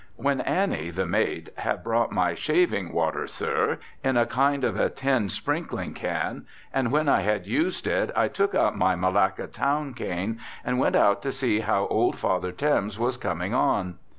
When 0.15 0.41
Annie, 0.41 0.89
the 0.89 1.05
maid, 1.05 1.51
had 1.57 1.83
brought 1.83 2.11
my 2.11 2.33
"shaving 2.33 2.91
water, 2.91 3.27
sir," 3.27 3.77
in 4.03 4.17
a 4.17 4.25
kind 4.25 4.63
of 4.63 4.75
a 4.75 4.89
tin 4.89 5.29
sprinkling 5.29 5.93
can 5.93 6.47
and 6.73 6.91
when 6.91 7.07
I 7.07 7.21
had 7.21 7.45
used 7.45 7.85
it 7.85 8.09
I 8.15 8.27
took 8.27 8.55
up 8.55 8.73
my 8.73 8.95
Malacca 8.95 9.45
town 9.45 9.93
cane 9.93 10.39
and 10.65 10.79
went 10.79 10.95
out 10.95 11.21
to 11.21 11.31
see 11.31 11.59
how 11.59 11.85
old 11.89 12.17
Father 12.17 12.51
Thames 12.51 12.97
was 12.97 13.15
coming 13.15 13.53
on. 13.53 13.99